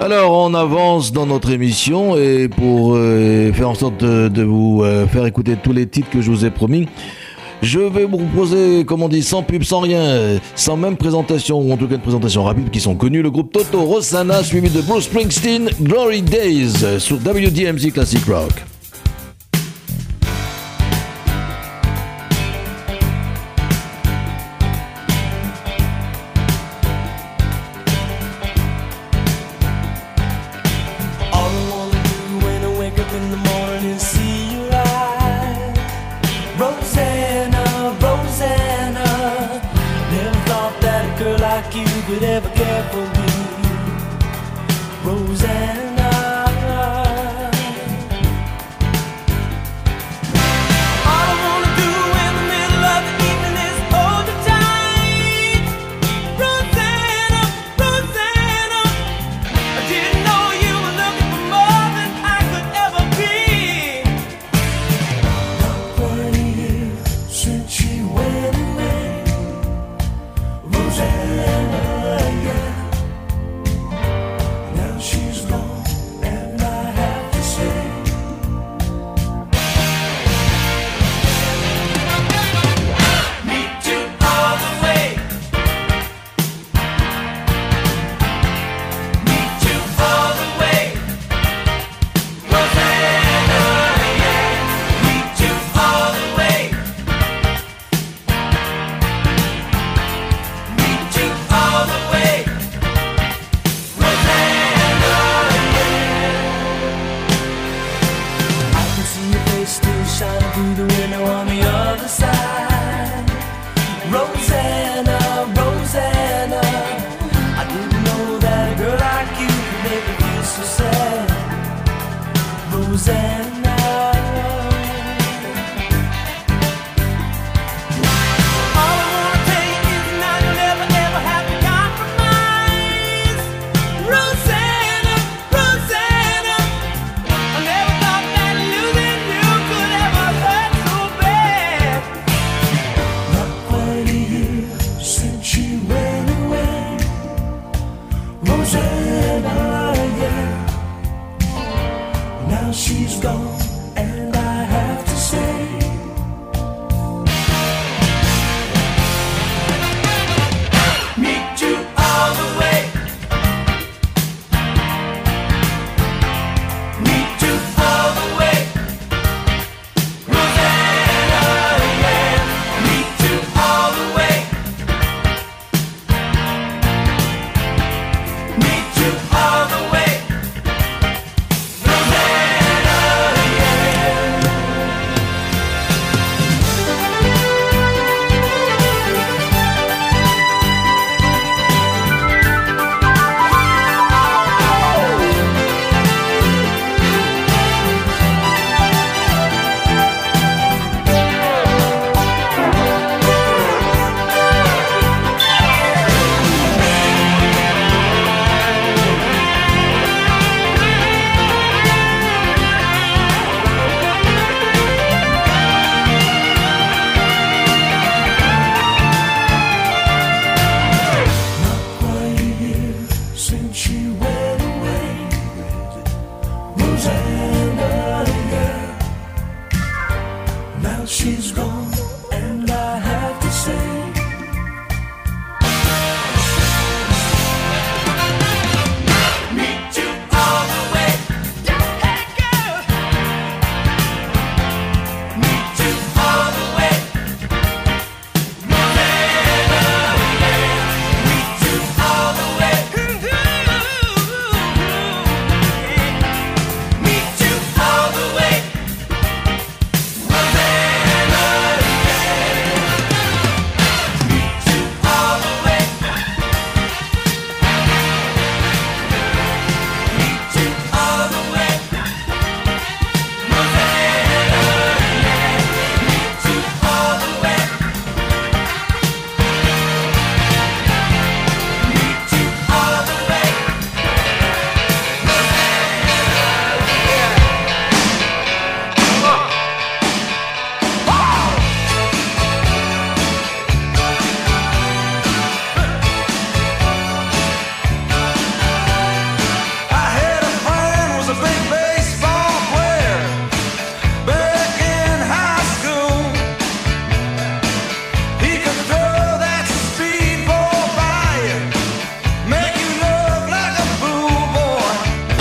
alors, 0.00 0.32
on 0.32 0.54
avance 0.54 1.12
dans 1.12 1.26
notre 1.26 1.50
émission 1.50 2.16
et 2.16 2.48
pour 2.48 2.94
euh, 2.94 3.52
faire 3.52 3.68
en 3.68 3.74
sorte 3.74 3.98
de, 3.98 4.42
vous 4.42 4.80
euh, 4.82 5.06
faire 5.06 5.26
écouter 5.26 5.58
tous 5.62 5.74
les 5.74 5.86
titres 5.86 6.08
que 6.08 6.22
je 6.22 6.30
vous 6.30 6.46
ai 6.46 6.50
promis, 6.50 6.88
je 7.60 7.78
vais 7.78 8.06
vous 8.06 8.16
proposer, 8.16 8.86
comme 8.86 9.02
on 9.02 9.10
dit, 9.10 9.22
sans 9.22 9.42
pub, 9.42 9.64
sans 9.64 9.80
rien, 9.80 10.38
sans 10.54 10.78
même 10.78 10.96
présentation, 10.96 11.58
ou 11.58 11.70
en 11.74 11.76
tout 11.76 11.88
cas 11.88 11.96
une 11.96 12.00
présentation 12.00 12.42
rapide 12.42 12.70
qui 12.70 12.80
sont 12.80 12.94
connus, 12.94 13.20
le 13.20 13.30
groupe 13.30 13.52
Toto 13.52 13.82
Rosanna 13.82 14.42
suivi 14.42 14.70
de 14.70 14.80
Bruce 14.80 15.04
Springsteen, 15.04 15.68
Glory 15.82 16.22
Days 16.22 17.00
sur 17.00 17.16
WDMZ 17.16 17.92
Classic 17.92 18.24
Rock. 18.24 18.73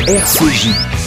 RCJ, 0.08 1.03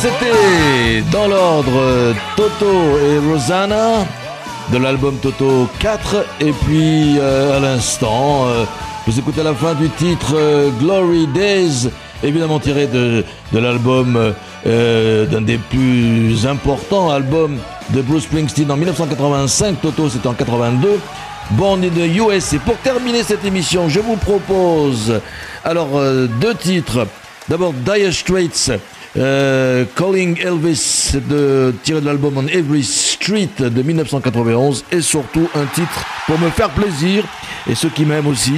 c'était 0.00 1.02
dans 1.12 1.28
l'ordre 1.28 2.14
Toto 2.34 2.98
et 2.98 3.18
Rosanna 3.18 4.06
de 4.72 4.78
l'album 4.78 5.16
Toto 5.20 5.68
4 5.78 6.24
et 6.40 6.52
puis 6.52 7.18
euh, 7.18 7.58
à 7.58 7.60
l'instant 7.60 8.46
euh, 8.46 8.64
vous 9.06 9.18
écoutez 9.18 9.42
la 9.42 9.52
fin 9.52 9.74
du 9.74 9.90
titre 9.90 10.34
euh, 10.36 10.70
Glory 10.78 11.26
Days 11.26 11.90
évidemment 12.22 12.58
tiré 12.58 12.86
de, 12.86 13.24
de 13.52 13.58
l'album 13.58 14.32
d'un 14.64 15.40
des 15.42 15.58
plus 15.58 16.46
importants 16.46 17.10
albums 17.10 17.58
de 17.90 18.00
Bruce 18.00 18.22
Springsteen 18.22 18.70
en 18.70 18.76
1985 18.76 19.82
Toto 19.82 20.08
c'était 20.08 20.28
en 20.28 20.34
82 20.34 20.98
Born 21.50 21.84
in 21.84 21.88
the 21.88 22.16
US 22.16 22.54
et 22.54 22.58
pour 22.58 22.76
terminer 22.78 23.22
cette 23.22 23.44
émission 23.44 23.90
je 23.90 24.00
vous 24.00 24.16
propose 24.16 25.20
alors 25.62 26.00
deux 26.40 26.54
titres. 26.54 27.06
D'abord 27.48 27.72
Dire 27.72 28.12
Straits 28.12 28.70
euh, 29.16 29.84
Calling 29.96 30.38
Elvis 30.40 31.12
de, 31.28 31.74
tiré 31.82 32.00
de 32.00 32.06
l'album 32.06 32.36
On 32.36 32.46
Every 32.46 32.84
Street 32.84 33.48
de 33.58 33.82
1991 33.82 34.84
et 34.92 35.00
surtout 35.00 35.48
un 35.54 35.66
titre 35.66 36.06
pour 36.26 36.38
me 36.38 36.48
faire 36.50 36.70
plaisir 36.70 37.24
et 37.68 37.74
ceux 37.74 37.88
qui 37.88 38.04
m'aiment 38.04 38.28
aussi. 38.28 38.54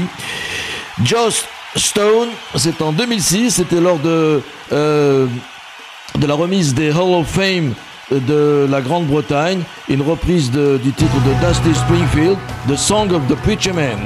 Joss 1.04 1.44
Stone 1.76 2.28
c'est 2.56 2.82
en 2.82 2.92
2006 2.92 3.50
c'était 3.50 3.80
lors 3.80 3.98
de 3.98 4.42
euh, 4.72 5.26
de 6.18 6.26
la 6.26 6.34
remise 6.34 6.74
des 6.74 6.90
Hall 6.90 7.14
of 7.14 7.26
Fame 7.28 7.72
de 8.10 8.66
la 8.70 8.82
Grande-Bretagne 8.82 9.62
une 9.88 10.02
reprise 10.02 10.50
du 10.50 10.92
titre 10.92 11.16
de 11.24 11.46
Dusty 11.46 11.74
Springfield 11.78 12.36
The 12.68 12.76
Song 12.76 13.10
of 13.12 13.26
the 13.28 13.36
Preacher 13.36 13.72
Man 13.72 14.00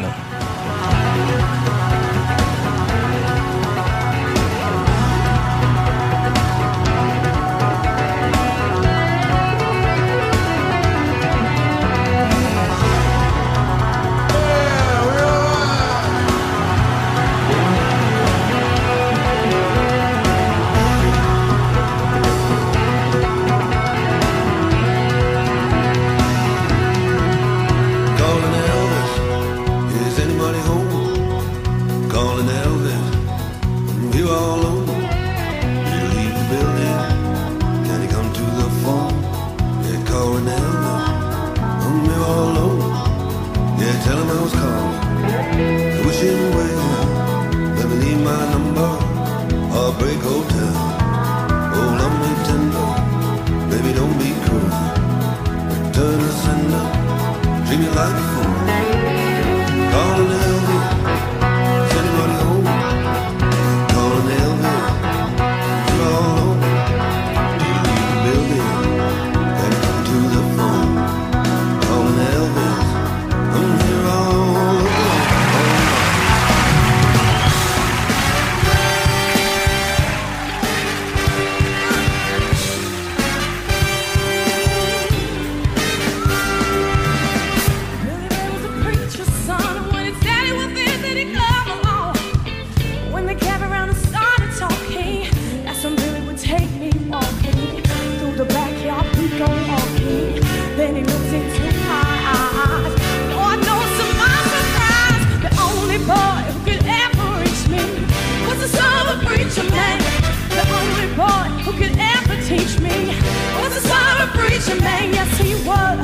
preacher 114.35 114.81
man. 114.81 115.13
Yes, 115.13 115.39
he 115.39 115.55
was. 115.67 115.99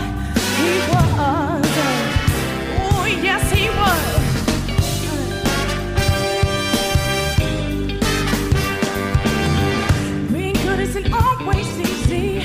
He 0.60 0.72
was. 0.90 1.66
Oh, 2.84 3.06
yes, 3.06 3.42
he 3.50 3.68
was. 3.80 4.02
Being 10.32 10.54
good 10.64 10.80
isn't 10.80 11.12
always 11.12 11.68
easy, 11.78 12.38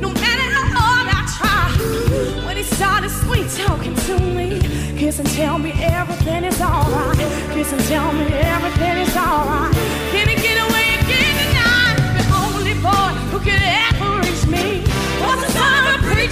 no 0.00 0.10
matter 0.10 0.46
how 0.54 0.66
hard 0.78 1.06
I 1.08 1.20
try. 1.36 2.46
When 2.46 2.56
he 2.56 2.62
started 2.62 3.10
sweet 3.10 3.48
talking 3.64 3.94
to 3.94 4.18
me, 4.20 4.60
kiss 4.98 5.18
and 5.18 5.28
tell 5.30 5.58
me 5.58 5.72
everything 5.82 6.44
is 6.44 6.60
alright. 6.60 7.18
Kiss 7.52 7.72
and 7.72 7.82
tell 7.84 8.12
me 8.12 8.26
everything 8.32 8.98
is 8.98 9.16
alright. 9.16 9.74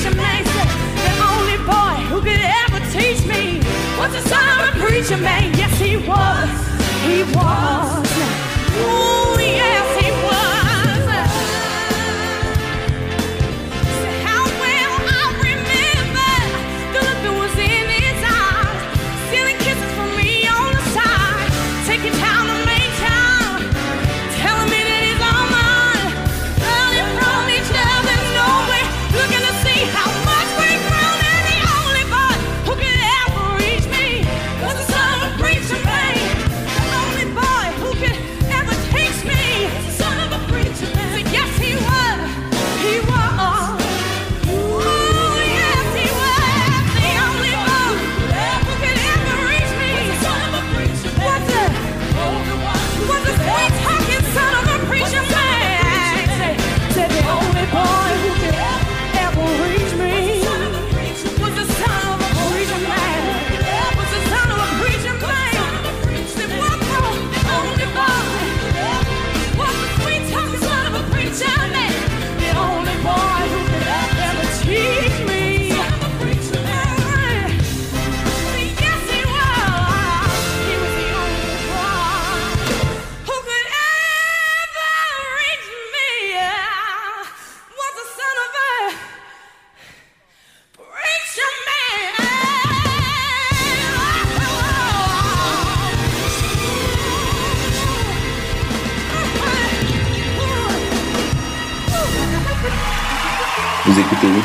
Preacher 0.05 0.17
man. 0.17 0.45
The 0.45 1.13
only 1.33 1.57
boy 1.65 1.97
who 2.13 2.21
could 2.21 2.41
ever 2.41 2.81
teach 2.93 3.25
me 3.27 3.59
was 3.99 4.13
the 4.13 4.21
son 4.29 4.45
of 4.61 4.75
a 4.75 4.79
preacher 4.79 5.17
man. 5.17 5.55
Yes, 5.57 5.79
he 5.81 5.97
was. 5.97 6.51
He 7.09 7.23
was. 7.33 8.05
Ooh, 8.85 9.41
yes, 9.41 9.94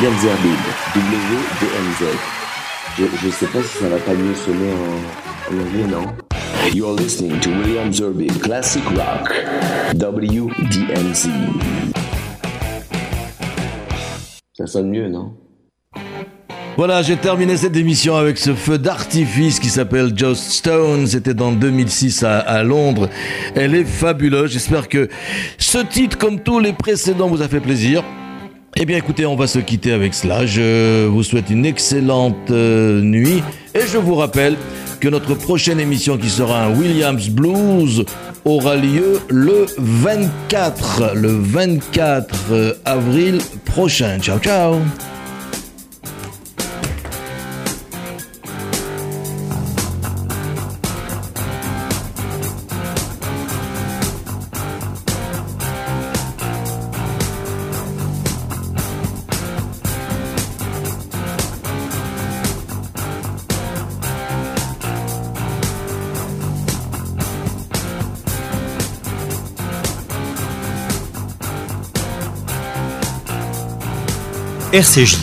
William 0.10 0.22
Zerbib, 0.22 0.60
WDMZ. 0.96 2.18
Je, 2.98 3.04
je 3.24 3.30
sais 3.30 3.46
pas 3.46 3.62
si 3.62 3.78
ça 3.78 3.90
va 3.90 3.98
pas 3.98 4.14
mieux 4.14 4.34
sonner 4.34 4.72
en, 4.74 5.54
en 5.54 5.60
anglais, 5.62 5.86
non? 5.88 6.16
You're 6.74 6.96
listening 6.96 7.40
to 7.42 7.50
William 7.52 7.94
Zerbib, 7.94 8.32
Classic 8.42 8.84
Rock, 8.86 9.32
WDMZ. 9.94 11.30
Ça 14.58 14.66
sonne 14.66 14.90
mieux, 14.90 15.10
non? 15.10 15.34
Voilà, 16.76 17.04
j'ai 17.04 17.18
terminé 17.18 17.56
cette 17.58 17.76
émission 17.76 18.16
avec 18.16 18.38
ce 18.40 18.56
feu 18.56 18.80
d'artifice 18.80 19.60
qui 19.60 19.70
s'appelle 19.70 20.14
Joss 20.16 20.40
Stone. 20.40 21.06
C'était 21.06 21.36
dans 21.36 21.52
2006 21.52 22.24
à, 22.24 22.40
à 22.40 22.64
Londres. 22.64 23.10
Elle 23.54 23.76
est 23.76 23.86
fabuleuse. 23.86 24.52
J'espère 24.52 24.88
que 24.88 25.08
ce 25.60 25.78
titre, 25.80 26.18
comme 26.18 26.40
tous 26.40 26.60
les 26.60 26.74
précédents, 26.74 27.28
vous 27.28 27.44
a 27.44 27.48
fait 27.48 27.60
plaisir. 27.60 28.04
Eh 28.82 28.86
bien 28.86 28.96
écoutez, 28.96 29.26
on 29.26 29.36
va 29.36 29.46
se 29.46 29.60
quitter 29.60 29.92
avec 29.92 30.14
cela. 30.14 30.46
Je 30.46 31.06
vous 31.06 31.22
souhaite 31.22 31.50
une 31.50 31.66
excellente 31.66 32.50
euh, 32.50 33.02
nuit 33.02 33.44
et 33.76 33.82
je 33.82 33.98
vous 33.98 34.16
rappelle 34.16 34.56
que 35.02 35.10
notre 35.10 35.36
prochaine 35.36 35.82
émission 35.82 36.18
qui 36.18 36.30
sera 36.30 36.64
un 36.64 36.74
Williams 36.74 37.28
Blues 37.30 38.06
aura 38.46 38.78
lieu 38.78 39.20
le 39.28 39.66
24, 39.78 41.12
le 41.14 41.28
24 41.28 42.36
euh, 42.52 42.74
avril 42.86 43.40
prochain. 43.66 44.18
Ciao 44.22 44.40
ciao 44.40 44.76
RCJ, 74.72 75.18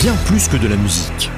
bien 0.00 0.16
plus 0.24 0.48
que 0.48 0.56
de 0.56 0.68
la 0.68 0.76
musique. 0.76 1.33